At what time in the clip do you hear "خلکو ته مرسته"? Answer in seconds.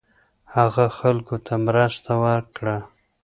0.99-2.11